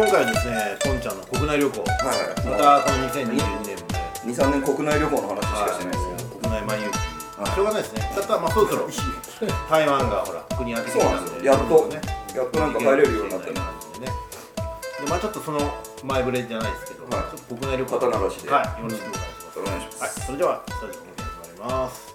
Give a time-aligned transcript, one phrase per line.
[0.00, 1.76] 今回はですねポンちゃんの国内旅行。
[1.76, 4.00] はいはいまたこの2022年もね。
[4.32, 6.96] 23年国内旅行の話しかしてないですけど、国内漫遊記
[7.36, 7.52] はい。
[7.52, 8.00] しょうがないですね。
[8.16, 8.88] だったらまあそろそろ
[9.68, 11.52] 台湾がほら国開けてきそうなんですよ。
[11.52, 12.00] やっとね。
[12.32, 13.60] やっとなんか入れるようになったね。
[13.60, 14.12] 感じでね。
[15.04, 15.60] でまあちょっとその
[16.00, 17.36] 前触れじゃないですけど、はい。
[17.36, 18.80] ちょっと国内旅行肩流しではい。
[18.80, 19.80] よろしくお願いします、お願い。
[19.84, 20.10] します、はい。
[20.24, 22.09] それではスタジオの方に始まります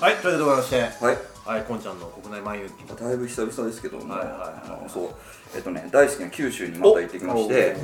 [0.00, 0.80] はいということでございまして。
[1.04, 1.18] はい。
[1.44, 2.84] はいこんちゃんの国内漫遊記。
[2.86, 5.08] だいぶ久々ですけども、はいはいはいあのそう。
[5.54, 7.76] えっとね大好きな九州にまた行ってきまして。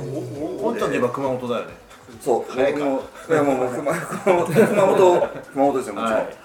[0.61, 1.73] こんちゃんといえば熊本だよね
[2.21, 5.21] そう僕もいやもう熊熊本熊本
[5.53, 6.35] 熊本ですよもちろん、はいはい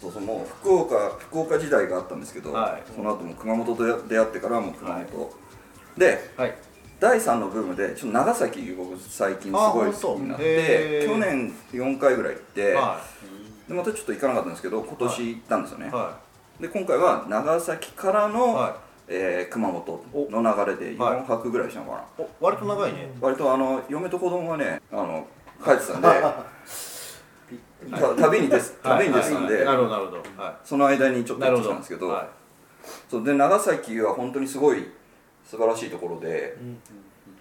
[0.00, 5.30] そうそうもう福岡福岡時代があったんですけど、はいその後も熊本と出会ってからはもう熊本、
[5.96, 6.58] ではいはい
[6.98, 13.00] 第3のブームでちょっと長崎僕最近すごい好きになって去年4回ぐらい行って、は
[13.68, 15.90] でまたちょっと行かなかったんですけど今年行ったんですよね、い。
[15.90, 16.18] は
[16.60, 23.10] で今回は長崎からの、はえー熊本の流れではい4泊ぐらいしたのかな、割と長いね。
[23.20, 25.26] 割とあの嫁と子供がねあの
[25.62, 26.08] 帰ってたんで
[27.90, 30.42] た旅にです旅に出てたんで、なるほどなるほど。
[30.42, 32.28] はその間にちょっと行ってきたんですけど、は
[33.08, 34.88] そうで長崎は本当にすごい
[35.46, 36.56] 素晴らしいところで、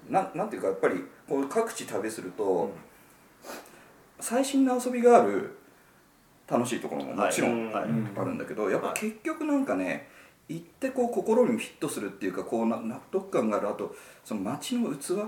[0.09, 2.71] ななんていうかやっぱりこう各地旅すると、
[4.19, 5.57] 最新の遊びがある
[6.47, 7.83] 楽しいところももちろんはい。
[7.83, 10.07] あるんだけど、やっぱはい結局なんかね
[10.47, 15.25] 行ってこう心にフィットするっていうかこうな納得感があるあとその街の器、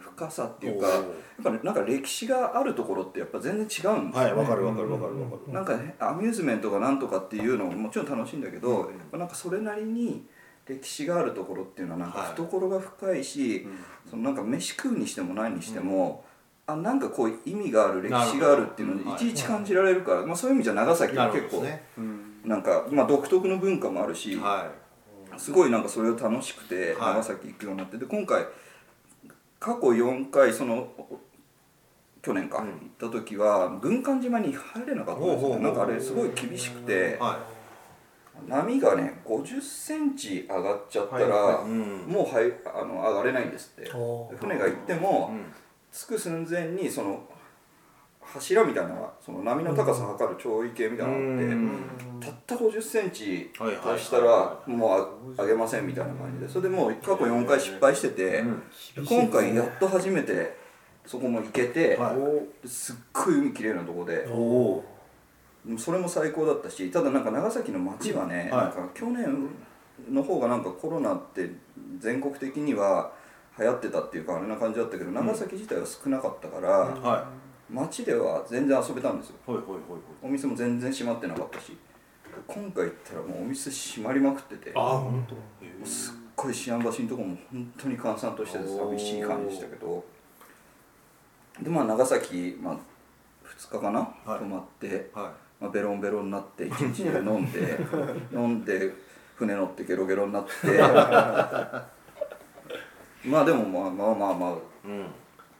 [0.00, 1.04] 深さっていうかやっ
[1.44, 5.52] ぱねなんか歴史があるところってやっぱ全然違うんですよ、はいわかるわかるわかるわかる。
[5.52, 10.26] なんかねアミューズメントがなんとかっていうのももちろん楽しいんだけど、やっぱなんかそれなりに
[10.66, 12.28] 歴史があるところっていうのはなんかはい。
[12.30, 13.66] 懐が深いし、
[14.08, 16.24] そのなんか飯食うにしても何にしても、
[16.66, 19.18] あなんかこう意味がある歴史があるっていうのをい。
[19.18, 21.64] ちいち感じられるから、まあ、そういう意味じゃ長崎なは結構
[22.44, 24.70] なんか、まあ、独特の文化もあるし、は
[25.36, 27.14] すごいなんかそれを楽しくてはい。
[27.14, 28.46] 長崎行くようになってで今回
[29.58, 30.88] 過去4回その
[32.22, 32.66] 去年か、うん。
[32.66, 37.22] 行った時は軍艦島に入れなかったんですよなんかあれすごい厳しくてい。
[37.22, 37.40] は
[38.48, 41.64] 波がね5 0ンチ上がっちゃったら、はいはい。
[41.64, 42.06] うん。
[42.08, 43.90] もうはいあの上がれないんですって。
[44.38, 45.44] 船が行っても、うん
[45.92, 47.22] 着く寸前にその
[48.22, 51.70] 柱みたいなのがその波の高さ測る潮位計みたいなのがあって、うん。
[52.18, 54.96] たった5 0ンチはいはい足したらも
[55.36, 56.48] うあ上げませんみたいな感じで。
[56.48, 58.42] それでもう過去4回失敗してて、
[59.06, 60.56] 今回やっと初めて
[61.04, 62.14] そこも行けて、は
[62.64, 64.84] すっごい海きれいなとこでおお
[65.78, 69.48] それも最高だったしただなんか長崎の街はね、はいなんか去年
[70.10, 71.48] の方がなんかコロナって
[71.98, 73.12] 全国的には
[73.58, 77.28] 流行ってたっていうかあれな感じだったけど長崎自体は少なかったから、は
[77.70, 79.36] 街では全然遊べたんですよ。
[79.36, 79.98] いほいほいほいほい。
[80.22, 81.76] お店も全然閉まってなかったし。
[82.46, 85.86] 今回行ったらもうお店閉まりまくっててあ本当。
[85.86, 90.04] すっごい思案橋のとこも本当に閑散としてて寂しい感じでしたけど。
[91.62, 92.76] でまあ長崎、まあ、
[93.46, 94.38] 2日かな、はい。
[94.38, 97.78] 泊まって、はまあ、ベロンベロンになって一日中飲んで
[98.34, 98.92] 飲んで
[99.36, 100.50] 船乗ってゲロゲロになって。
[103.24, 104.54] まあでもまあまあまあまあい
[104.86, 105.06] うん。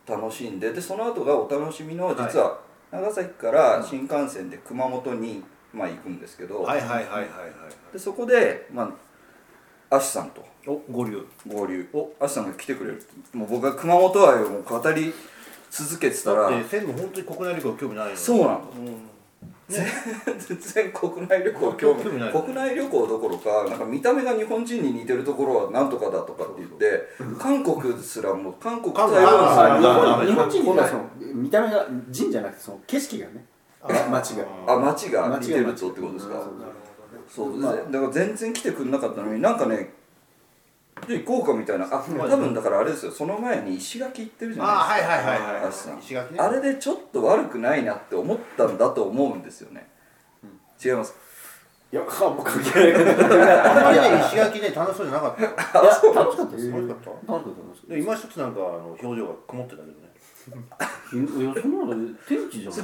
[0.05, 2.59] 楽しんででその後がお楽しみの実は
[2.91, 7.25] 長崎から新幹線で熊本に、まあ、行くんですけど、はいはいはいはいはい。
[7.93, 8.93] でそこで、ま
[9.89, 10.45] あ、アシさんと。
[10.67, 11.25] お合流。
[11.47, 11.89] 合流。
[11.93, 12.12] お。
[12.19, 13.01] アシさんが来てくれる。
[13.33, 15.15] もう僕が熊本愛をもう語り
[15.71, 16.51] 続けてたら。
[16.51, 18.61] だって専務本当に国内旅行興味ないのそうなの。
[18.77, 19.12] うん
[19.69, 19.87] 全
[20.59, 22.32] 然国内旅行興味ない。
[22.32, 31.05] 国内旅行どころかなんか見た目が日本人に似てるところはなんとかだとかって言って韓国すらもう韓国韓国台湾日本日本人には
[31.35, 33.44] 見た目が人じゃなくてその景色がね
[34.11, 34.44] 街が。
[34.67, 36.35] あ街が似てる街とってことですか？
[37.29, 39.91] そうだから全然来てくれなかったのになんかね
[41.06, 45.12] じゃあ行こうかみたいなあ多分だからあれですよその前に石垣行ってるじゃあないですか。
[45.12, 45.70] はいはいはいはい。
[46.00, 46.40] 石垣ね。
[46.40, 49.88] あれでちょっと悪くないなって思ったんだと思うんですよね、
[50.84, 51.14] 違います。
[51.93, 52.94] いやかもう関係ない。
[52.94, 55.43] あんまりね石垣ね楽しそうじゃなかった。
[55.43, 55.56] よいや
[56.14, 56.56] 楽しかった。
[56.56, 56.96] です楽しかっ
[57.26, 57.32] た。
[57.32, 57.54] 楽しかっ
[57.88, 59.94] たで今一つなんかあの表情が曇ってたけどね。
[60.43, 62.75] いやそんなの天気じゃん。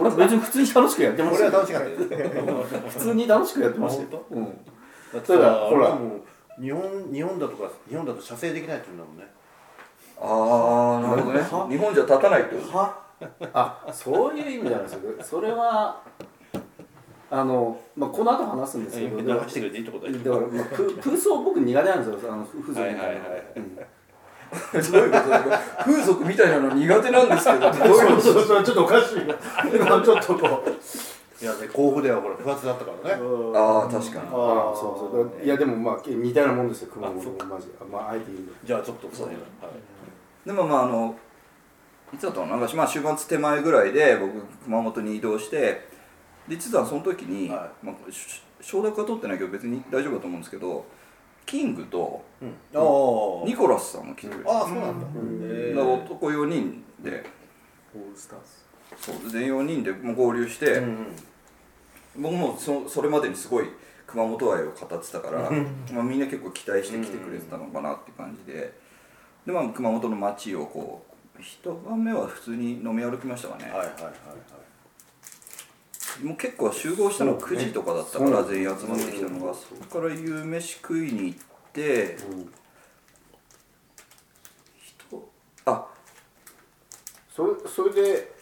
[0.00, 2.14] 俺別に普通に楽しくやってましたよ俺は楽しかった。
[2.40, 5.20] よ 普通に楽しくやってましたようん。
[5.20, 5.98] ただほら
[6.60, 9.24] 日本日本だとか日本だと射精できないって言うんだもんね。
[10.20, 11.76] ああなるほどね。
[11.76, 12.78] 日本じゃ立たないってこと。
[12.78, 13.04] は？
[13.52, 15.00] あそういう意味なんですよ。
[15.22, 16.02] それは
[17.30, 19.20] あの、まあ、この後話すんですけど。
[19.20, 20.18] 流してくれていいってことだよ。
[20.18, 23.74] だから、まあ、ププースを僕苦手なんですよあの風俗みたいな、はいはいはいうん。
[24.92, 25.28] どういうこと？
[25.30, 27.60] だろう風俗みたいなの苦手なんですけど。
[27.60, 29.16] どういうことそうそうちょっとおかしい。
[29.16, 29.34] な
[29.64, 30.70] 今ちょっとこう
[31.44, 33.22] いやね甲府ではこれ不発だったからね。
[33.54, 34.26] ああ確かに。
[34.28, 35.30] ああそうそう。
[35.38, 37.72] だいやでもまあ似たようなもんですよ熊本もマジで。
[37.92, 39.28] まああえて言うんだじゃあちょっとそう。
[39.28, 39.36] ね
[40.46, 41.14] でもまああの
[42.14, 42.56] いつだったのな？
[42.56, 45.86] んか、まあ、週末手前ぐらいで僕熊本に移動して
[46.48, 50.86] で実はその時に、はまあ、し承諾は取ってないけど別に大丈夫だと思うんですけど
[51.44, 52.48] キングとうん。
[52.74, 55.06] あニコラスさんが来てくれてああそうなんだ。
[55.14, 55.40] うん。
[55.42, 57.24] へだ男4人で。
[57.94, 58.64] オールスターズ。
[58.96, 61.06] そう全4人でもう合流して、えうん
[62.16, 63.66] 僕もそそれまでにすごい
[64.06, 65.50] 熊本愛を語ってたから、
[65.92, 68.72] まあ、みんな結構期待して来てくれてたのかなって感じで。
[69.46, 71.04] で、まあ、熊本の街をこ
[71.38, 74.10] う一晩目は普通に飲み歩きましたかね、はいはいはいは
[76.22, 76.24] い。
[76.24, 81.38] もう結構集合したの9時とかだったから、全員集まってきたのが、そこから夕飯食いに行っ
[81.72, 82.52] てうん。
[84.80, 85.32] 人
[85.66, 85.86] あ
[87.34, 88.32] それそれで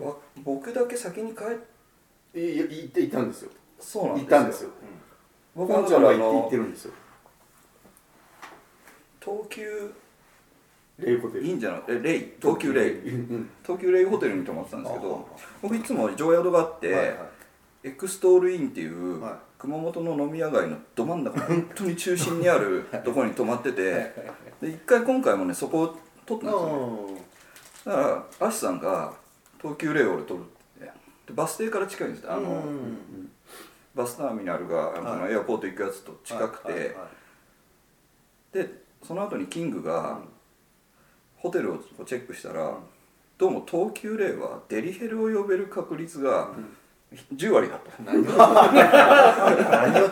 [0.00, 1.76] わ僕だけ先に帰っえいや
[2.38, 3.50] 行って行ったんですよ。
[3.80, 4.70] そうなんです行ったんですよ。
[5.54, 6.92] 僕はポンちゃんだからあのは行って行ってるんですよ。
[9.24, 9.92] 東急。
[10.98, 11.44] レイホテル。
[11.44, 11.82] いいんじゃない？
[11.88, 12.32] えレイ？
[12.40, 13.08] 東急レイ。
[13.08, 15.28] うん東急レイホテルに泊まってたんですけあど
[15.62, 17.18] 僕いつも常宿があって、はいはい。
[17.84, 19.32] エクストールインっていう、はい。
[19.58, 23.82] 熊本の飲み屋街のど真ん中 本当に中心にあるところに泊まってて
[24.60, 27.24] で一回今回もねそこを取ったんですよね。
[27.84, 29.12] だからアシさんが
[29.60, 30.48] 東急レイを俺取るっ
[31.34, 32.32] バス停から近いんですよ。
[32.32, 33.30] あの、うん
[33.94, 35.32] バスターミナルが、あのはい。
[35.32, 36.94] エアポート行くやつと近くて、はいはいは
[38.54, 38.58] い。
[38.58, 40.28] でその後にキングが、うん。
[41.36, 42.78] ホテルをチェックしたら、
[43.38, 46.50] どうも東急レイはデリヘルを呼べる確率が
[47.36, 50.08] 10割だと、 何を何を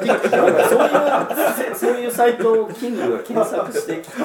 [0.69, 4.17] そういうせそういうサイトをキングが検索してきて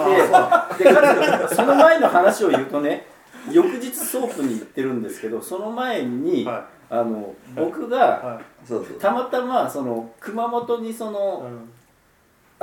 [0.83, 3.07] で彼その前の話を言うとね
[3.51, 8.99] 翌日ソープに行ってるんですけどその前に、はあの僕がはそうそう。
[8.99, 11.69] たまたまその熊本にそいのうん。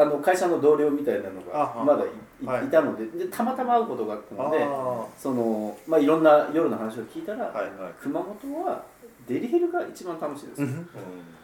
[0.00, 2.06] あの会社の同僚みたいなのあがまだい,
[2.40, 2.68] い、はい。
[2.68, 7.64] たのででたまたま会うことがあったのであその、まあ、いろんな夜の話を聞いたら、ーはい。
[7.64, 8.84] はい熊本は
[9.26, 10.88] デリヘルが一番楽しいです、うん。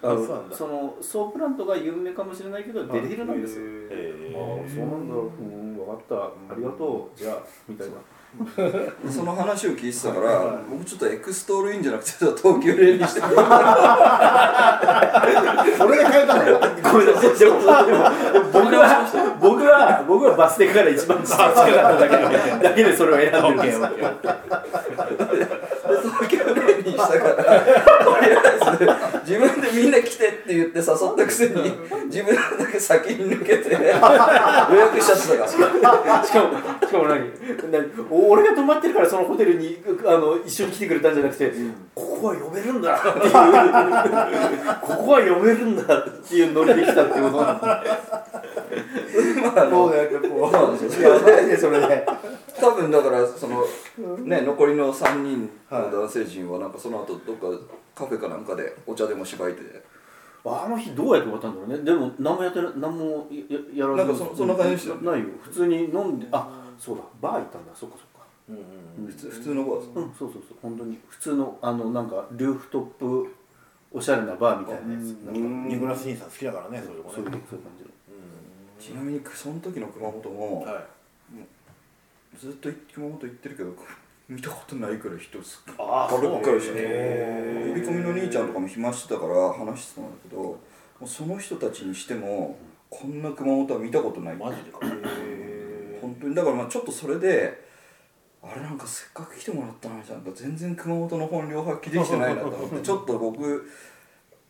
[0.02, 3.64] あのあそのソープランドが有名かもしれないけどデリヘルなんですよ。
[3.90, 5.14] へああそうなんだ。
[5.16, 6.14] うん分かった。
[6.14, 7.18] ありがとう。
[7.18, 7.38] じゃあ
[7.68, 7.94] みたいな
[9.08, 13.36] その話を聞いてたから、はい僕ちょっとエクストールインじゃなくて東急レイにしてくれ
[15.78, 16.42] それで変えたの。
[16.92, 17.30] ごめんなさい。
[18.52, 21.64] 僕は僕は僕はバス停から一番近かった
[21.96, 23.80] だけでだけでそれを選んでるんです。
[23.80, 23.88] よ
[26.02, 27.34] 東急レイにしたから。
[27.34, 30.84] とりあえず自分でみんな来てって言って誘っ
[31.16, 31.54] たくせに
[32.06, 35.48] 自分だけ先に抜けて 予約しちゃってたから
[36.24, 37.30] しかもしかも何？
[37.70, 37.90] 何？
[38.10, 41.52] 俺が泊まってるからそのホテルにあの一緒に来てくれたんじゃなくて、
[41.94, 43.32] ここは呼べるんだっていう。
[44.82, 47.84] ここは呼べるんだっていうノリで来たってことなんだ。
[49.42, 50.52] まああのこう。
[50.52, 51.80] なんですうよやばいねそれ。
[51.80, 52.06] ね
[52.60, 53.64] 多分だからその
[54.18, 57.46] ね残りの3人の男性陣はなんかその後どっか
[57.94, 59.94] カフェかなんかでお茶でもしばいて。
[60.46, 61.84] あの日どうやって終わったんだろうね。
[61.84, 65.26] でも何もやってな何もややらずなんかそそんな感じでしたないよ。
[65.40, 67.02] 普通に飲んであそうだ。
[67.22, 67.72] バー行ったんだ。
[67.74, 68.26] そっかそっか。
[68.50, 69.04] うん。
[69.06, 69.10] うん。
[69.10, 70.42] 普通普通の子はうんそうそうそう。
[70.60, 70.98] 本当に。
[71.08, 73.26] 普通のあのなんかルーフトップ
[73.90, 75.12] おしゃれなバーみたいなやつ。
[75.24, 75.74] なんか。
[75.74, 77.84] ニコラス・ニーさん好きだからねそういうとこそういうねそういう感じ。
[77.84, 77.90] の
[78.78, 80.74] ちなみにその時の熊本もはい
[82.38, 83.74] ずっと熊本行ってるけど
[84.28, 90.58] 見たことないくらい人すっあばっかりしてへ呼び込みの兄ちゃんとかも暇してたから話してたんだけども
[91.02, 92.56] うその人たちにしても
[92.88, 94.36] こんな熊本は見たことない。
[94.36, 94.70] マジで？
[96.00, 96.34] 本当に。
[96.34, 97.64] だからまあちょっとそれで
[98.42, 103.68] あれなんかせっかく来てもらったのになんか全然熊本の本領発揮できてないなと思ってちょっと僕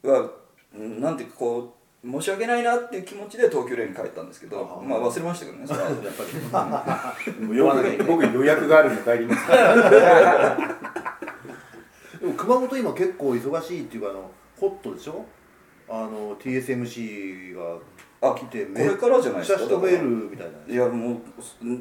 [0.03, 0.31] は
[0.77, 5.89] うんなんていうかこう申し訳ないなっていう気持ちで東京レイに帰ったんですけどあまあ忘れましたけどねそれは。
[5.91, 5.97] やっ
[7.83, 9.47] ぱり僕予約があるんで帰ります
[12.21, 15.25] でも熊本今結構忙しいっていうかあのホットでしょ？
[15.89, 17.77] あの TSMC が
[18.31, 19.59] あ来てこれからじゃないですか？
[19.61, 20.75] めっちゃ人増えるみたいな。
[20.75, 21.19] いやもう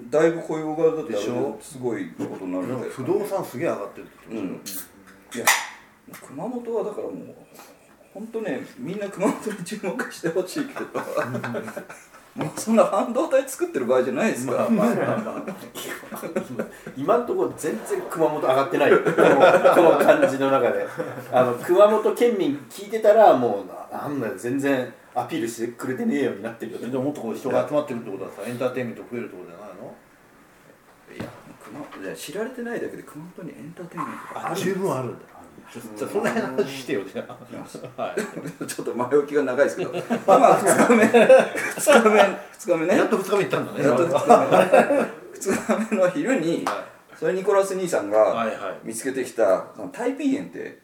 [0.09, 1.13] だいぶ雇用がだって
[1.61, 2.87] すごいことになるなんんで。
[2.89, 4.85] か不動産すげえ上がってるって言ってまし
[5.35, 5.45] いや
[6.27, 7.15] 熊本はだからもう
[8.13, 10.85] 本当ねみんな熊本に注目してほしいけど。
[12.35, 14.53] もうそんな半導体作ってる場合じゃないですか。
[14.53, 16.65] ら、まあまあまあ。
[16.97, 18.91] 今のところ全然熊本上がってない。
[18.91, 20.83] よこの感じの中で。
[21.31, 29.95] あの熊本県民聞いてたらもうななんだよ全然アピールしてくれてねえようになってるよでももっとこう人が集まってるってことはさエンターテインメント増えるってことじゃないの。
[31.15, 31.29] いや
[31.63, 35.19] 熊いや知られてないだけで熊本にエンターテインメントがある十分あるんだ
[35.73, 38.01] じゃあそんな辺の話してよじゃあ。
[38.01, 38.65] はい。
[38.67, 39.91] ちょっと前置きが長いですけど。
[40.27, 41.03] まあまあ2日目。
[41.05, 42.21] 2日目。
[42.21, 42.97] 2日目ね。
[42.97, 43.83] やっと2日目行ったんだね。
[43.87, 45.23] やっと2日目。
[45.33, 46.65] 2日目の昼に
[47.19, 48.47] それニコラス兄さんが
[48.83, 50.79] 見つけてきたそのタイピーエンって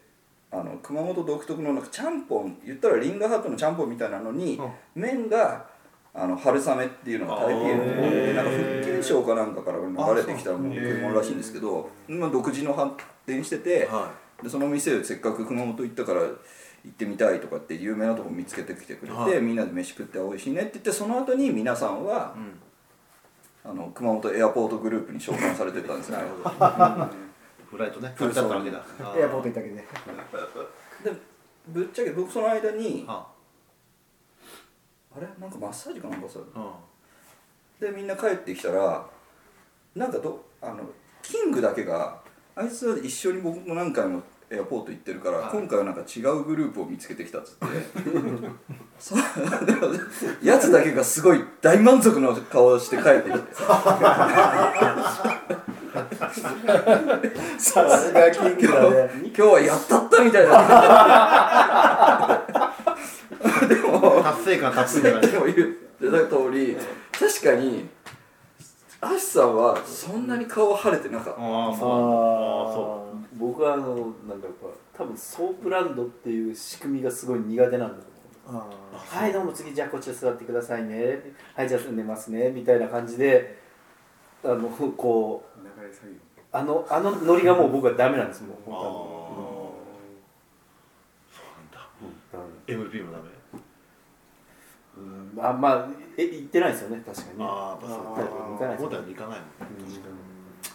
[0.50, 4.60] あの熊本独特のなんかちゃんぽん言ったらリンガーハットのちゃんぽんみたいなのに、
[4.96, 5.64] 麺が
[6.12, 8.26] あの春雨っていうのがタイピーエンってあー。
[8.26, 12.92] でなんか福建省かなんかから流れてきたものらしいんですけど今独自の発
[13.26, 14.10] 展してて、は
[14.42, 16.28] でその店をせっかく熊本行ったから行
[16.88, 19.40] ってみたいとかって有名なとこ見つけてきてくれて、はい。
[19.40, 22.34] みんなで飯食って美味しいねって言ってその後に皆さんは、
[23.62, 26.18] あの熊本エアポートグループに召喚されてたんですね。
[27.70, 28.12] フライトね。
[28.16, 28.84] フライトだったわけだ。
[29.16, 29.74] エアポート行ったけで。
[29.76, 29.84] で
[31.68, 33.26] ぶっちゃけ僕その間にあ。
[35.14, 35.26] あれ？
[35.38, 36.40] なんかマッサージかなんかさ。
[36.54, 36.78] あ
[37.80, 39.06] でみんな帰ってきたら
[39.94, 40.80] なんかどあの
[41.22, 42.20] キングだけが
[42.54, 45.50] あいつは一緒に僕も何回もエアポート行ってるから、はい。
[45.52, 47.66] 今回はなんか違うグループを見つけてきたっつって。
[50.42, 53.54] やつだけがすごい大満足の顔をして帰ってきて。
[57.58, 59.10] さすがキングだね。
[59.26, 62.42] 今日はやったったみたいな
[63.68, 65.64] でも達成感たっぷりじゃないでも言って
[66.10, 66.76] た通り
[67.12, 67.88] 確かに
[69.02, 71.40] アシさんはそんなに顔腫れてなかった？
[71.40, 73.06] ああそうああそ
[73.38, 78.02] 僕はあのなんかやっぱ多分ソープランドっていう仕組みがすごい苦手なんだと
[78.48, 78.62] 思う。
[78.92, 81.32] はいどうも次じゃあこっち座ってくださいね。
[81.54, 82.50] はいじゃあ寝ますね。
[82.50, 83.58] みたいな感じで
[84.44, 86.12] あのこう流れ作業。
[86.52, 89.72] あのあのノリがもう僕はダメなんですもうああ本
[91.32, 91.88] そうなんだ。
[92.66, 93.24] 当に MP もダメ？
[95.36, 95.44] うん。
[95.44, 97.02] あまあえ言ってないですよね。
[97.04, 97.44] 確かにね。
[97.48, 98.14] ああそう行
[98.58, 99.50] かない行かないもん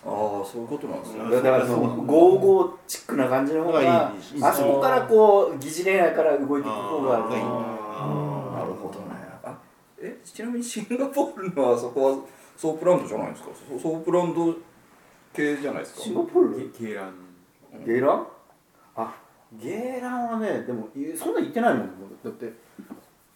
[0.07, 1.19] ああそういうことなんですね。
[1.19, 1.31] うん。
[1.31, 4.13] だからそのゴーゴーチックな感じの方がいいあ
[4.53, 8.65] そこからこう疑似恋愛から動いていく方がいいな。
[8.65, 9.15] るほどね。
[9.43, 9.57] あ
[9.99, 12.25] えちなみにシンガポールのあそこは
[12.57, 13.49] ソープランドじゃないですか？
[13.73, 14.53] ソソープランド
[15.33, 16.01] 系じゃないですか？
[16.01, 16.71] シンガポール？
[16.77, 17.13] ゲーラン。
[17.85, 18.27] ゲイラン？
[18.95, 19.13] あ
[19.53, 21.87] ゲイランはねでもいそんな行ってないもん。
[22.23, 22.53] だって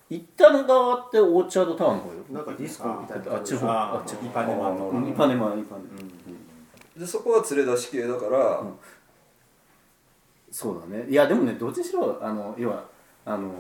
[0.10, 2.16] 行ったの側ってオーチャードタワーの方よ。
[2.32, 8.74] なんかディスコみたいなあっちの方ああっちのイパネマのうんイパネマイパネマでそこは連れ出し系だから、うん。
[10.52, 11.06] そうだね。
[11.08, 12.84] いやでもねどっちにしろあの要は
[13.26, 13.52] あの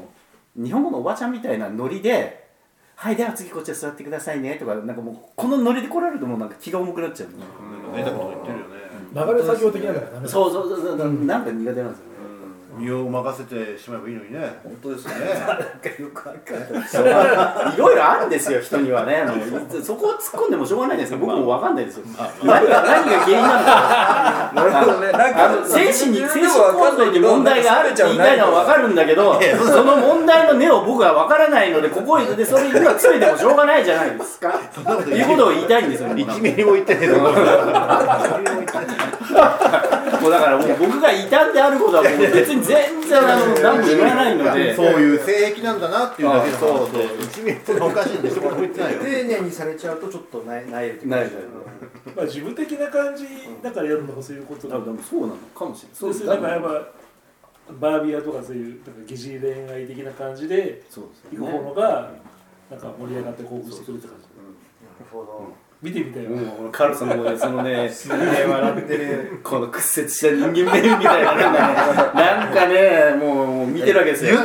[0.55, 2.49] 日本語のおばちゃんみたいなノリで
[2.95, 8.79] 「はいでは次こっちへ座ってくださいね」とかなんかもうこのノリで来られるともうなんか気が重くなっちゃう、なんか贅沢なこと言ってるよね。
[9.13, 12.05] 流れ作業的なのがダメだそうそうそうそう、なんか苦手なんですよ。
[12.05, 12.08] ね、
[12.79, 14.39] 身を任せてしまえばいいのにね。
[14.63, 15.13] 本当ですね。
[17.75, 19.23] いろいろあるんですよ人にはね。
[19.83, 22.03] そこを突っ込んでもしょうがないんですよ僕も分かんないですよ。
[22.43, 25.11] 何が何が原因なのか なるほどね。
[25.11, 34.53] なんあの精神に精神構造に問題があるって言いたいのは分かるんだけどその問題の根を僕は分からないのでここへでそれ今詰めてもしょうがないじゃないですか。
[34.73, 37.15] ということを言いたいんですよ1ミリも言ってねえぞ
[40.21, 44.75] もうだからもう僕が異端であることはもう別に全然あの何も言わないので。
[44.79, 51.31] そういう性癖なんだなっていうだけのあそう話で1ミリそおかしいんで一言も言ってないよ丁寧にされちゃうとちょっとなえないない
[52.15, 53.25] まあ自分的な感じ
[53.61, 55.97] だからやるのがそういうこと多分そうなのかもしれない。
[55.97, 56.87] そうですなんかやっぱ
[57.79, 61.51] バービーヤとかそういうなんか疑似恋愛的な感じで行くよね。
[61.51, 62.11] 方のが
[62.71, 64.23] なんか盛り上がって興奮してくるって感じ。
[64.23, 72.19] なるほど見てみたいうカルソのねそのねすげえ笑ってるこの屈折した人間目みたいななんかね。
[72.19, 74.35] なんかねもうもう見てるわけですよ。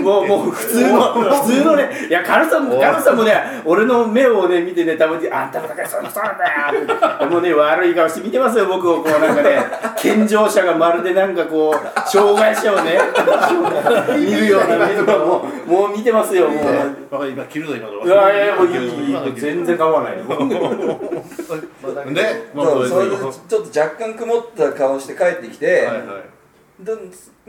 [0.00, 1.12] もうもう普通の
[1.44, 3.34] 普通のねいやカルソもカルソもね
[3.66, 9.02] 俺の目をね見てねたまにあんたもだからそうそうなんだよもうね悪い顔して見てますよ僕を。
[9.02, 9.58] こうなんかね
[9.98, 12.98] 健常者がまるでなんかこう障害者をね
[14.16, 16.64] 見るような目とかもうもう見てますよもう。
[17.10, 18.06] バカ今切るぞ今の。
[18.06, 18.68] いやいやもう
[19.34, 20.77] 全然構わないよ。
[22.14, 26.84] でまあそうそれではちょっと若干曇った顔して帰ってきて、いはい。
[26.84, 26.92] で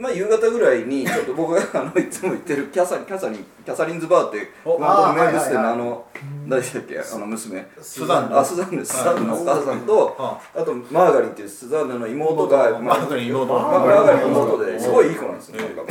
[0.00, 6.04] まあ夕方ぐらいにちょっと僕が あのいつも行ってるキャサリンキャサリンキャサリンズバーってお熊本名物店のあの
[6.48, 6.98] 誰でしたっけ？
[6.98, 7.66] あの娘。
[7.80, 8.36] スザンヌ。
[8.36, 13.52] あスザンヌスザンヌのお母さんとああとマーガリンっていうスザンヌの妹がマーガリン妹。
[13.52, 15.82] マーガリンの妹ですごいいい子なんですよなんか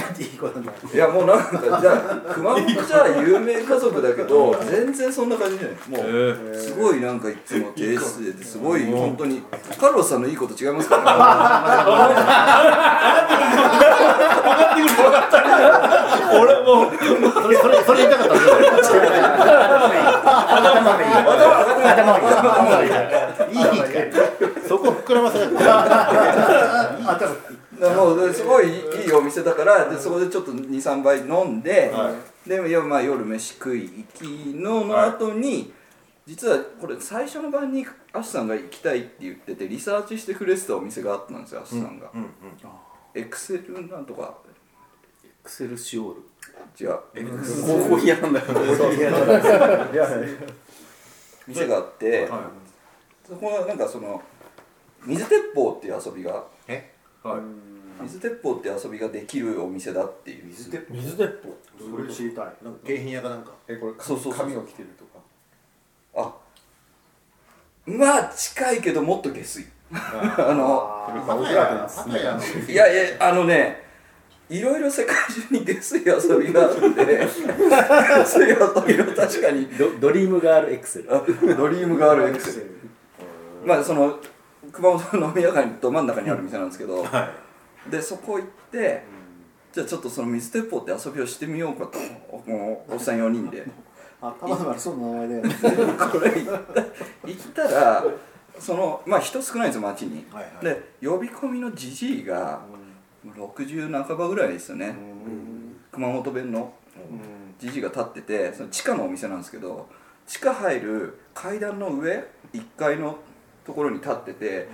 [0.93, 5.77] いやもうなんかじゃあ熊本じゃあ有名家族だけど全然そんな感じじゃない。
[6.03, 6.09] も
[6.51, 9.43] うすごいなんかいつも低姿勢ですごい本当に。
[9.79, 10.89] カルロスさんのいいこと違います
[16.41, 16.91] 俺もう
[17.41, 19.01] それそれそれ言いたかったんですよ
[20.47, 20.97] 頭。
[20.97, 21.39] がいい頭。
[22.69, 23.87] がいいいいいいか
[24.67, 25.47] そこ膨らませない
[27.07, 27.95] 頭。
[27.95, 28.71] もうすごいい
[29.07, 32.11] いお店だからでそこでちょっと23杯飲んで、は
[32.47, 35.71] いやまあ夜飯食い行きのの後に、はい
[36.29, 42.31] 実はこれ最初の晩にアシさんが行きたいって言っててリサーチしてくれてたお店があったんですよアシさんが、うんうんうん
[43.15, 44.37] エクセルなんとか。
[45.41, 46.21] クセルシオール
[46.79, 46.97] 違う
[47.87, 48.47] コーヒー屋なんだよ。
[51.47, 52.51] 店があって、は
[53.27, 54.21] そこはなんかその
[55.05, 56.43] 水鉄砲っていう遊びが。
[56.67, 56.91] え？
[57.23, 57.41] はい。
[58.03, 60.45] 水鉄砲って遊びができるお店だっていう。
[60.47, 61.57] 水鉄水鉄砲。
[61.79, 62.45] それ知りたい。
[62.61, 63.53] なんか景品屋かなんか。
[63.67, 65.19] えこれそうそうそう髪を着てるとか？
[66.15, 66.35] あ。
[67.87, 70.99] まあ近いけどもっと下水 あの
[72.67, 73.89] いやいやあのね
[74.49, 79.67] いろいろ世界中に下水遊びがあって下水遊びは確かに。
[79.67, 81.15] ドドリームガールエクセル。
[81.15, 81.21] あ
[81.55, 82.71] ドリームガールエクセル。
[83.63, 84.19] まあその
[84.71, 87.31] 熊本の飲み屋街のど真ん中にある店なんですけど、は
[87.89, 89.03] でそこ行って、
[89.71, 91.99] じゃあちょっとその水鉄砲って遊びをしてみようかと。
[92.31, 93.65] おっさん4人で。
[94.21, 95.55] 頭が悪そうな名前だよね。
[95.97, 96.81] これ行った
[97.25, 98.05] 行ったら
[98.59, 100.65] そのまあ人少ないんですよ街に、はいはい。
[100.65, 102.61] で呼び込みのじじいが
[103.25, 104.95] 60半ばぐらいですよね、
[105.91, 106.73] 熊本弁の
[107.59, 109.87] じじいが立っててその地下のお店なんですけど
[110.27, 112.23] 地下入る階段の上
[112.53, 113.17] 1階の
[113.65, 114.67] ところに立ってて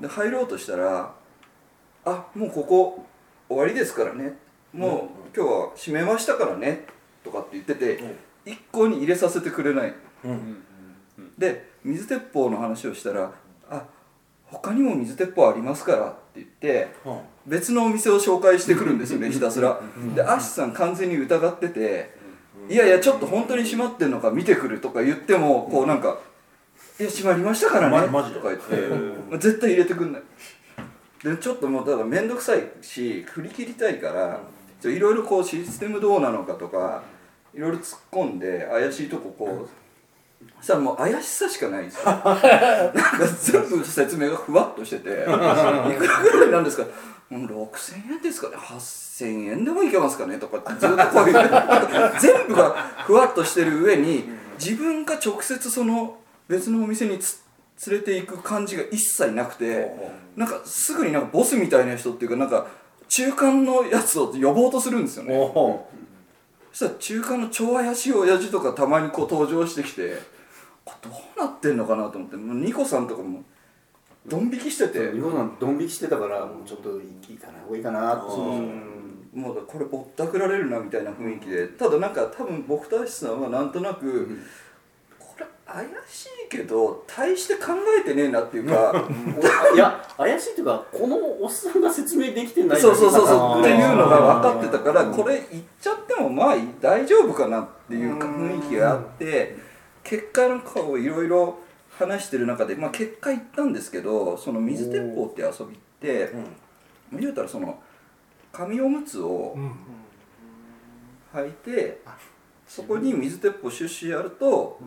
[0.00, 1.14] で入ろうとしたら
[2.04, 3.06] 「あもうここ
[3.48, 4.38] 終わりですからね。
[4.72, 6.86] もう今日は閉めましたからね」
[7.22, 8.00] とかって言ってて
[8.44, 9.94] 一向に入れさせてくれない。
[10.24, 10.62] うん。
[11.36, 13.32] で水鉄砲の話をしたら
[13.68, 13.84] 「あ
[14.46, 16.88] 他にも水鉄砲ありますから」って言って
[17.46, 19.80] 別のお店を紹介してくるんですよね ひたすら。
[20.14, 22.14] でアシさん完全に疑ってて
[22.68, 26.18] 「いやいやちょっと本当に閉まってんのか見てくる」とか言ってもこうなんか
[27.00, 28.76] 「いや閉まりましたからね」とか言って
[29.30, 30.22] まあ絶対入れてくんない。
[31.24, 34.40] でちょっともうだから面倒くさいし振り切りたいから
[34.90, 37.02] いろいろこうシステムどうなのかとか
[37.54, 39.81] いろいろ突っ込んで怪しいとここう
[40.60, 42.04] そしたらもう怪しさしかないんですよ。
[42.06, 42.92] なんか
[43.42, 46.84] 全部説明がふわっとしてて「いくらぐらいなんですか?」
[47.32, 48.56] うん6000円ですかね。
[48.56, 50.36] 8000円でもいけますかね？
[50.38, 51.34] とかってずっとこういう。
[52.20, 52.70] 全部が
[53.06, 54.24] ふわっとしてる上に
[54.62, 56.16] 自分が直接その
[56.48, 57.40] 別のお店につ
[57.88, 59.90] 連れて行く感じが一切なくて
[60.36, 62.66] なんかすぐになんかボスみたいな人っていうかなんか
[63.08, 65.34] 中間のやつを呼ぼうとするんですよね。
[65.36, 65.84] お
[66.72, 70.16] そしたら中間の超怪しい親父とかたまにこう登場してきて
[70.84, 73.44] これどうなってんのかなと思ってもうニコさんとかも
[74.26, 75.12] ドン引きしてて。
[75.12, 78.22] 日本なんドン引きしてたからもうちょっと行かない方がいいかなって。
[79.34, 81.66] もうこれぼったくられるなみたいな雰囲気で。
[81.68, 84.36] ただなんか多分僕とアシさんはなんとなく、これ
[85.72, 88.92] 怪しいけど大して考えてねえなっていうか、
[89.74, 93.60] いや怪しいっていうかこのおっさんが説明できてないそうそうそうそう。
[93.60, 99.56] っていうのが分かってたからこれ言っちゃってもまあ大丈夫かなっていうか雰囲気があって
[100.04, 101.58] 結果なんかをいろいろ
[101.98, 106.32] 話してる中で、まあ、結果言ったんですけどその水鉄砲って遊びって
[107.12, 107.78] 言うたらその
[108.52, 109.56] 紙おむつを
[111.34, 112.00] 履いて
[112.66, 114.78] そこに水鉄砲シュッシュやると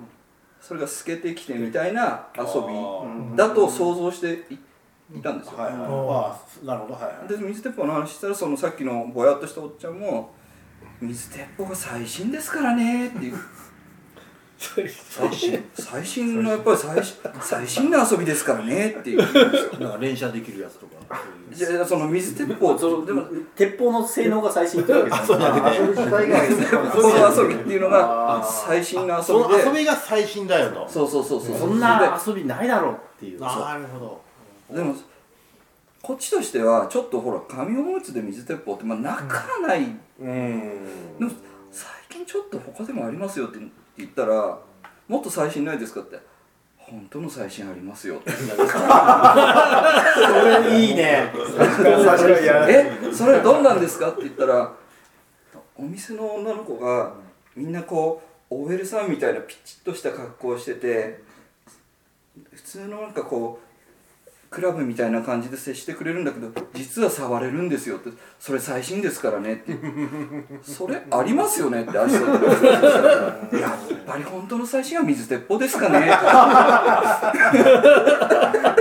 [0.66, 4.58] それが透けてきてみたいな遊びだと想像してい
[5.20, 5.60] いたんですよ。
[5.60, 5.82] はいはい。
[5.84, 7.28] ああなるほどはいはい。
[7.28, 10.34] で水鉄砲の話したらそのさっきのぼやっとしたおっちゃんも
[11.00, 13.38] 「水鉄砲が最新ですからね」っていう。
[14.58, 14.90] 最
[15.32, 15.64] 新？
[15.76, 19.80] 最新のやっぱり最新最新の遊びですからねっていう。
[19.80, 20.95] なんか連射できるやつとか
[21.52, 23.24] じゃあその水鉄砲そうでも
[23.56, 25.28] 鉄砲の性能が最新ってわけじゃない。
[25.28, 30.90] そうなくて遊び自体がこの遊びっていうのが最新の遊そのびで遊びが最新だよと。
[30.90, 31.58] そうそうそうそう。
[31.58, 33.40] そんな遊びないだろうっていう。
[33.40, 34.22] なるほ
[34.70, 34.76] ど。
[34.76, 34.96] でも
[36.02, 39.82] こっちとしてはちょっとほら紙おむつで水鉄砲ってまあなからない、
[40.20, 41.18] うん。
[41.20, 41.32] でも
[41.72, 43.60] 最近ちょっと他でもありますよって
[43.98, 44.60] 言ったら
[45.08, 46.20] もっと最新ないですかって
[46.88, 48.22] 本当の最新ありますよ。
[48.26, 48.30] そ
[50.70, 51.32] れいいね。
[52.70, 54.12] えそれどんなんですか？
[54.12, 54.72] って言ったら
[55.76, 57.14] お店の女の子が
[57.56, 61.22] みんなこう OL さんみたいなピチッとした格好をしてて
[62.54, 63.66] 普通のなんかこう
[64.56, 69.74] クラブみたいな感じで接してくれるんだけど実は触れるんですよってそれ最新ですからねって。
[70.64, 73.74] それありますよねってアシさんがやっ
[74.08, 76.08] ぱり本当の最新は水鉄砲ですかね。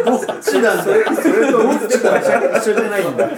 [0.04, 1.12] どっちなんだよ。
[1.12, 3.28] それとどっちか一緒じゃないんだ。
[3.28, 3.36] よ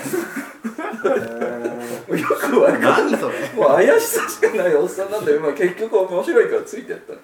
[2.38, 2.92] くわかんない。
[3.08, 3.34] 何それ。
[3.54, 7.14] もう怪しさしかないおっさんなんだよ、まあ、結局面白いからついてやった。
[7.14, 7.18] の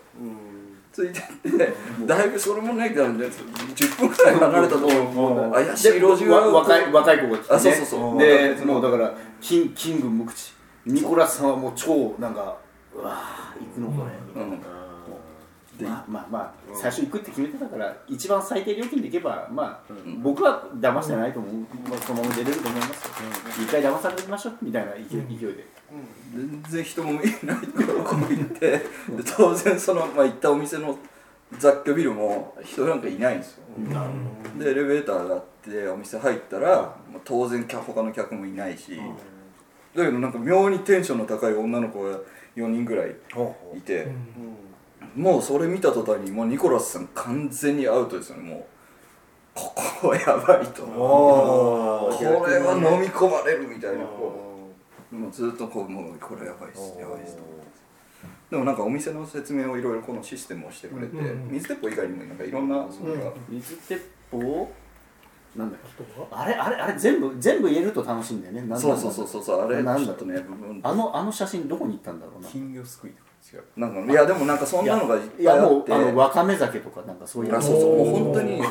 [0.93, 1.73] ついてって
[2.07, 8.19] だいぶそれもねだね10分くらい離れたところもう怪しい路地若い若い子が来て、ね、あそうそうそう。
[8.19, 10.53] でもうだからキンキング無口。
[10.85, 12.59] ニコラスさんはもう超なんか
[12.95, 14.47] うわー行くのこれ、う
[15.83, 19.93] んでまあまあまあ最初行くって決めてたから一番最低料金で行けばまあ、
[20.23, 21.53] 僕は騙してないと思う、
[21.89, 25.07] まあ、そのまま出れると思いますよ、一回騙されてみましょうみたいな勢い
[25.39, 25.67] で、
[26.35, 28.85] 全然人もいないところ行ってで
[29.37, 30.97] 当然その、まあ、行ったお店の
[31.59, 33.63] 雑居ビルも人なんかいないんですよ。
[34.59, 36.77] でエレベーターがあってお店入ったら、
[37.13, 38.99] まあ当然客他の客もいないし、
[39.95, 42.19] だけどなんか妙にテンションの高い女の子が
[42.57, 43.15] 4人ぐらい
[43.77, 44.09] いて、
[45.15, 48.43] もうそれ見た途端にもうニコラスさん完全にアウトですよね。
[48.43, 48.65] もう
[49.55, 50.83] ここはやばいと。
[50.83, 52.09] こ
[52.49, 54.05] れは飲み込まれるみたいな。
[54.05, 54.71] こ
[55.13, 56.99] うもうずっとこうもうこれやばいです。
[56.99, 57.43] やばいですと
[58.51, 61.17] でもなんかお店の説明をいろいろこのシステムをしてくれて、
[61.51, 64.73] 水鉄砲以外にもなんかいろんなそのが、水鉄砲？
[65.57, 66.05] なんだっけ？
[66.31, 68.65] あれあれあれ全部全部言えると楽しいんだよね。
[68.79, 69.83] そうそうそうそうそうあれ。
[69.83, 70.81] なんだとね部分。
[70.83, 72.49] あのあの写真どこに行ったんだろうな。
[72.49, 73.31] 金魚すくいとか
[73.77, 75.65] なんかいやでもなんかそんなのがいっぱいあって。
[75.67, 78.63] もうあのわかめ酒とかなんかそういうあそうそうもう本当に。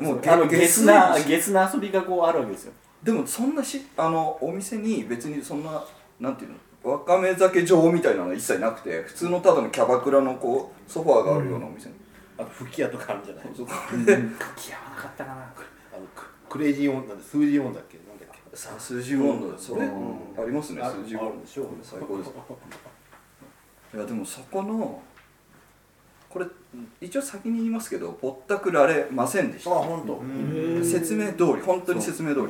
[0.00, 2.72] もうあのゲスなゲスな遊びがこうあるわけですよ。
[3.02, 5.84] でもそんなしあのお店に別にそんな
[6.20, 6.50] なんていう
[6.84, 11.96] のわかめ酒場みたいなのは一切なくて普通のただのキャバクラのこうソファーがあるようなお店に、
[12.38, 13.44] あと吹き矢とかあるんじゃない？
[13.56, 13.72] そこ
[14.56, 15.42] 気合わなかったかな。
[15.42, 17.98] あのククレイジーオンなんで数字オンだっけ？
[17.98, 18.56] なんだっけ？
[18.56, 19.90] さあ数字温度それ、うん。
[20.38, 22.30] ありますねあ数字温度あるでしょ最高です
[23.94, 25.02] いやでもそこの
[26.28, 26.46] これ
[27.00, 29.70] 一応先に言いますけどぼったくられませんでした。
[29.70, 30.84] 本当。
[30.84, 32.46] 説明通り本当に説明通り。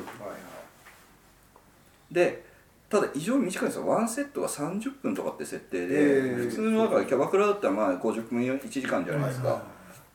[2.12, 2.44] で
[2.90, 3.86] ただ異常に短いんですよ。
[3.86, 9.62] ワンセットが30分とかって設定で、えー普通のだからキャバクラだったらまあ50分1時間じゃないですか、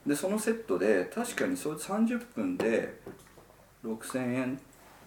[0.05, 2.99] でそのセットで確かにそれ30分で
[3.83, 4.59] 6000円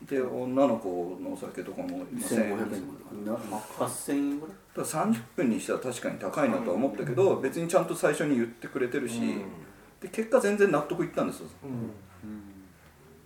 [0.06, 2.74] で女の子のお酒とかも1000円1500
[3.16, 4.56] 円な8000円ぐらい？
[4.76, 9.20] だから30分にしては確かに高いなとは思ったけど別にちゃんと最初に言ってくれてるし、
[10.00, 11.48] で結果全然納得いったんですよ、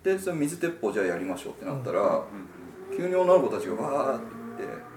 [0.03, 2.25] でそれ水鉄砲じゃあやりましょうってなったら、
[2.97, 4.27] 急に女の子たちがわーって。
[4.59, 4.93] 言って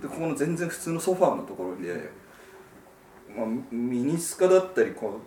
[0.00, 2.10] でここの全然普通のソファーのところで、
[3.36, 5.20] まあ、ミニスカだったりこ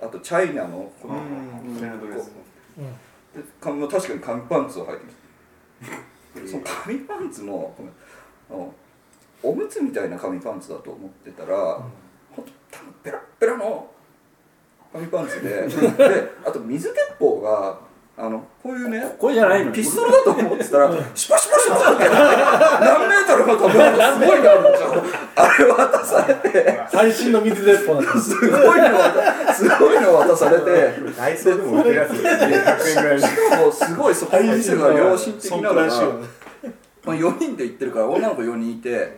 [0.00, 1.20] うあとチャイナのこの、こ
[1.76, 2.86] うで
[3.60, 5.04] かまあ確かに紙パンツを履いて
[6.36, 7.88] きて その紙パンツのこの
[8.50, 8.74] あの
[9.42, 13.90] おむつみたいな紙パンツだと思ってたら、ほんと多分ペラッペラの
[14.92, 17.78] 紙パンツで であと水鉄砲が
[18.18, 19.72] あのこういうねこれじゃないの？
[19.72, 23.84] ピストルだと思ってたらシュパシュパシュパって何メートルも飛ぶの
[24.20, 24.50] すごいな
[25.36, 26.80] あれ渡されて。
[26.92, 28.30] 最新の水鉄砲なんです。
[28.30, 31.12] すごいの渡すごいの渡されて。
[31.16, 35.86] ダイソーでも売ってるやつ100円ぐらいでもうすごいそこの店が良心的なのが
[37.02, 39.16] まあ、4人で行ってるから女の子4人いて。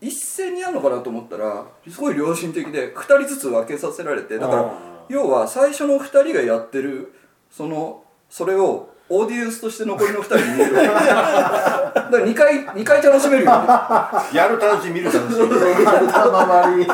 [0.00, 4.36] 一斉にやるのかなと思ったらすごい良心的で2人ずつ分けさせられて。
[4.36, 4.72] だから
[5.08, 7.12] 要は最初の2人がやってる
[7.50, 13.56] そのそれをオーディエンスとして残りの2人に見える だから2回二回楽しめるよね。
[14.32, 16.90] やる楽しい見る楽しい頭回り見る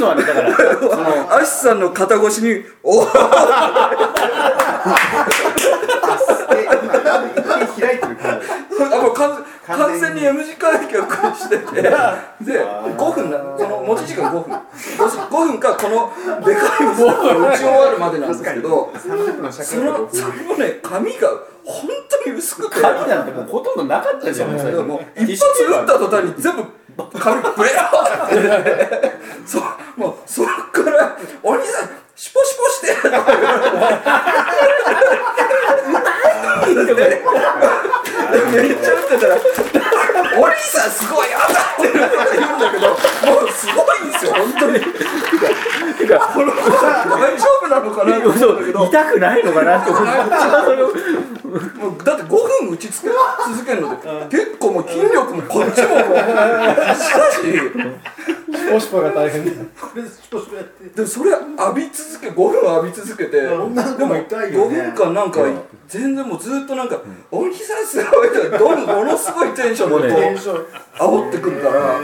[0.00, 3.06] のはねだからそのアシさんの肩越しに「おお!
[7.80, 8.46] 」開いてる感じ。
[8.94, 11.00] あもう完完全に M 字開脚
[11.36, 14.52] しててで5分なその持ち時間5分。
[14.52, 16.12] 5, 分かこの
[16.44, 19.64] でかいボールが打ち終わるまでなんですけど30分の尺。
[19.64, 21.28] そのそのね髪が
[21.64, 21.88] 本
[22.24, 22.80] 当に薄くて。
[22.80, 24.70] 紙なんてもうほとんどなかったじゃんだか。
[24.70, 26.62] らもう一発打った途端に全部
[27.18, 28.28] 髪ブレーっ
[28.62, 29.12] て
[29.46, 29.62] そう
[29.96, 33.24] もうそっから「お兄さんシュポシュポして」とか
[36.66, 37.22] 言われて
[38.34, 39.36] めっちゃ打ってたら
[40.38, 42.94] 「お兄さんすごい当たってる」とか言うんだけども
[43.46, 51.34] うすごいんですよ本当にてか大丈夫なのかなと思うんだけど痛くないのかなって思って
[51.78, 53.96] もうだって5分打ちつけ続けるので
[54.30, 56.16] 結構もう筋力もこっちももう
[56.96, 57.38] しかし
[58.72, 65.40] ポシポが大変でそれ浴び続け5分浴び続けてでも女の子も痛いよね5分間なんか
[65.88, 70.34] 全然もうずっとなんか「おひさすごい」とかどんものすごいテンションでこもう
[71.24, 72.00] 煽ってくるから。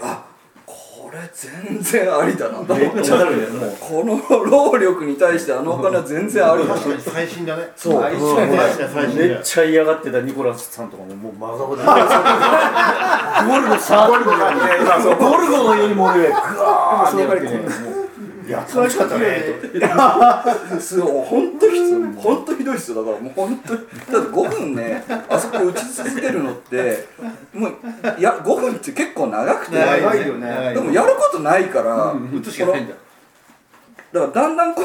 [0.00, 0.24] あ
[0.66, 2.58] これ全然ありだな。
[2.64, 7.70] と思ってめっちゃあるねもうこの労力に対してあのお金は全然ありだ確かに最新だね。
[7.76, 8.02] そう。
[8.02, 8.58] 最新だね。
[8.76, 11.84] 最新だめっちゃ嫌がってたニコラスさんとかももう真顔で。
[11.84, 17.42] ゴルゴさゴルゴのようにそうゴルゴのようにもうねグワーってやって。
[17.44, 17.93] ねもう
[18.46, 19.44] いや楽しかったね。
[20.80, 23.04] すごい本当ひどい本当ひどいっすよ。
[23.04, 27.06] だからもう本当だって5分ねあそこ打ち続けるのって
[27.52, 27.70] もう
[28.18, 29.78] いや5分って結構長くて。
[29.78, 30.74] 長いよね。
[30.74, 32.94] でもやることないから、打つしかないんだ。
[34.12, 34.84] だからだんだんこう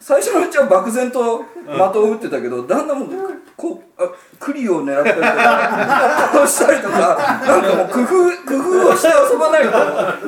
[0.00, 3.08] 最初のうちは漠然と的を打ってたけどだんだんもう
[3.56, 8.06] こうあ栗を狙ったりとかしたりとかなんかもう工夫
[8.46, 9.70] 工夫をして遊ばないと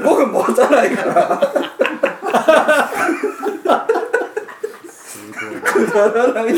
[0.00, 1.40] 5分持たないから
[5.64, 6.42] くだらな。
[6.50, 6.54] い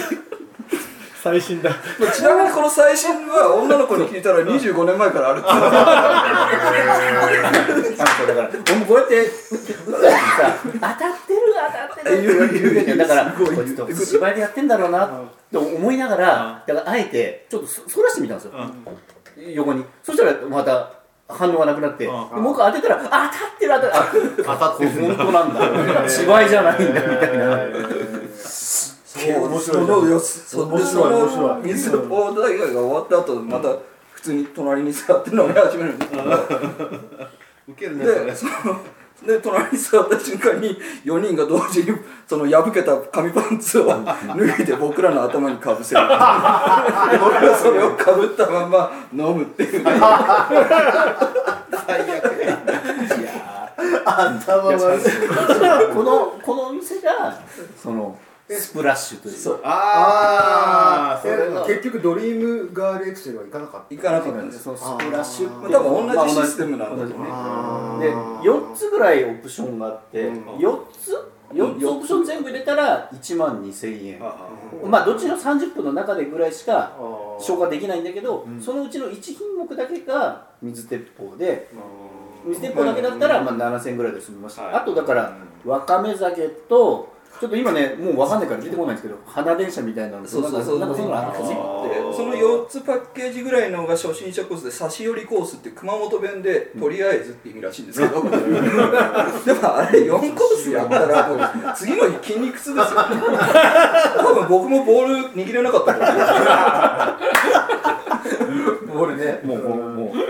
[1.23, 1.71] 最新だ。
[2.15, 5.49] ちなみにこの最新は女の子に聞いたら25年前からあるって。
[8.03, 9.35] あそうだから俺もこうやってさ
[10.65, 12.47] 当たってる当たってる。
[12.49, 15.11] って言うけどだからこいつと芝居でやってんだろうなっ
[15.51, 18.53] て思いながらだからあえてちょっとそそらしてみたんですよ。
[19.55, 19.85] 横に。
[20.03, 21.00] そしたらまた
[21.31, 22.13] 反応がなくなってで
[22.43, 24.51] 僕当てたらあ当たってる当たってる。
[24.51, 26.09] あ当たってる本当なんだ。
[26.09, 27.59] 芝居じゃないんだみたいな。
[28.37, 30.65] そう面白い面白い。
[30.65, 30.79] 面
[31.29, 31.63] 白い。
[31.65, 33.69] 水のポート大会が終わった後また
[34.13, 36.23] 普通に隣に座って飲み始めるんですけど
[37.69, 38.53] ウケるねそれでその
[39.27, 46.01] で隣に座った瞬間に4人が同時にその破けた紙パンツを脱いで僕らの頭にかぶせる。
[46.09, 46.15] 僕
[47.35, 49.85] らそれをかぶったまま飲むっていう
[54.05, 57.39] 頭悪いこのこのお店が
[57.81, 58.17] その
[58.59, 59.35] スプラッシュという。
[59.35, 59.61] そう。
[59.63, 63.95] ああそれが結局ドリームガールエクセルは行かなかった。
[63.95, 64.65] 行かなかったんです。
[64.65, 70.45] そのスプラッシュって多分同じシステムなんだと思で4つぐらいオプションがあって、うん。
[70.57, 71.13] 4つ
[71.53, 71.87] ？4つ？
[71.87, 74.21] オプション全部入れたら1万2000円。
[74.91, 76.93] まあどっちの30分の中でぐらいしか
[77.39, 81.71] 消化できないんだけど、そのうちの1品目だけが水鉄砲で。
[82.43, 90.79] 水鉄砲だけだったらまあ7000円ぐらいで済みました、あとだからわかめ酒とちょっと今ねもう分かんないから出てこないんですけど花電車みたいなのそうそうそう。
[90.79, 98.21] なんかそのあるんですでよその4つパッケージぐらいのが初心者コースで差し寄りコースって熊本弁でとりあえずって意味らしいんですけど。
[98.23, 101.41] でもあれ4コースやったらもう
[101.75, 103.01] 次の日筋肉痛ですよ。
[104.19, 106.01] 多分僕もボール握れなかったもん
[108.99, 109.41] ボールね。
[109.45, 110.17] もうもうもう。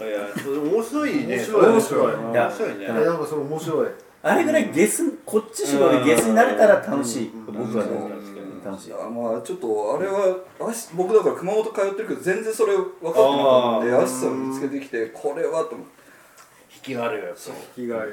[0.00, 1.36] いやそれ面白いね。
[1.36, 2.76] 面白い面白いいや面白いね。
[2.80, 3.88] えなんかそれ面白い
[4.22, 7.30] あれぐらいゲスこっち芝でゲスになれたら楽しい。
[7.46, 7.90] 僕はね
[8.64, 8.88] 楽しい。
[8.88, 16.00] いやまあちょっとあれはアシ僕だから熊本通ってるけど全然それ分かってなかったんでアシさん見つけてきてこれはと思って。
[16.76, 17.26] 引きがあるよ。
[17.26, 17.40] やっぱ
[17.74, 18.04] 気が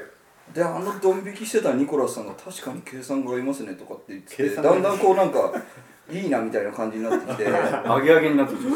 [0.54, 5.52] であのドン引きしてたニコラスさんが確かに計算が合いますねとかって言っててだんだんこうなんか
[6.10, 7.46] いいなみたいな感じになってきて。
[7.48, 8.68] アゲアゲになってきて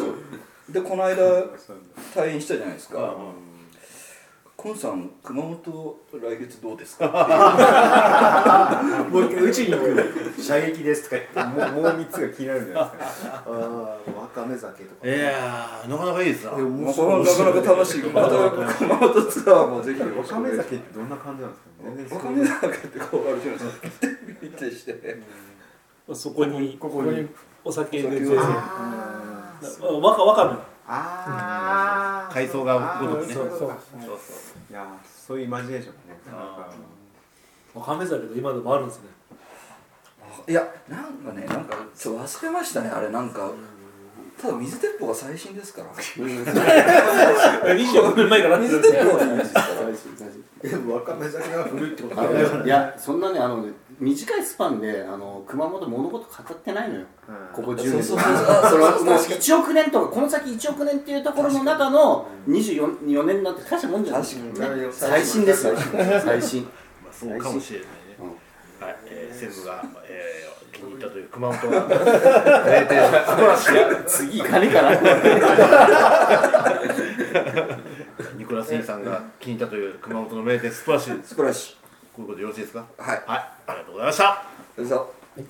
[0.71, 1.17] でこの間
[2.15, 3.17] 退院したじゃないですか
[4.63, 7.09] コンさん熊本来月どうですか？
[9.11, 13.43] もう一回うちに行く射撃ですとか言ってもうもう三つが気になるんじゃないですか。
[13.45, 13.53] ああ
[14.21, 15.09] わかめ酒とか。
[15.09, 16.53] いやーなかなかいいですな。
[16.53, 16.69] なかな
[17.61, 18.03] か楽しい。
[18.13, 18.29] また
[18.75, 21.51] 熊本ツアーもぜひわかめ酒ってどんな感じなん
[21.97, 22.21] ですか？
[22.23, 23.89] 全然わかめ酒ってこうあるじゃないですか。
[24.41, 25.19] ピッてして
[26.15, 27.29] そこにここに
[27.65, 29.59] お酒で全然あ
[30.01, 30.53] わかわかめ
[30.85, 33.71] あ海藻がごとくねそうそう
[34.73, 36.21] いやそういうイマジネーションがね。
[36.25, 36.67] なんか
[37.75, 39.09] わかめ酒と今でもあるんですね。
[40.49, 43.51] いやなんかねなんかちょっと忘れましたねあれなんか。
[44.41, 45.89] ただ水鉄砲が最新ですから。
[45.93, 49.67] 25年前から水鉄砲のイメージですから
[50.71, 52.25] でもわかめ酒が古いってことあ
[52.65, 53.21] いやそん。
[53.21, 57.07] なねあのね短いスパンであの熊本物事語ってないのよ。
[57.55, 58.03] ここ10年。
[58.03, 58.35] そうとそう。
[58.35, 58.47] そう
[58.81, 64.23] かそのもう1億年とかこの先1億年っていうところの中の24年なんて大したもんじゃない。
[64.91, 65.77] 最新ですよ。
[66.25, 66.63] 最新。
[66.65, 67.93] まあそうかもしれないね。
[68.19, 68.27] うん。
[68.85, 74.91] はい、えー、専務が、えー、気に入ったという熊本は0点ストラッシュ次行かねえかな。
[78.37, 81.25] ニコラス杉さんが気に入ったという熊本の名店スプラッシュ。
[81.25, 81.82] 素晴らしい
[82.15, 82.85] こういうことでよろしいですか？
[82.99, 83.23] はい。
[83.27, 83.39] はい。
[83.67, 84.43] ありがとうございました。
[84.77, 85.15] どうぞ。
[85.37, 85.43] え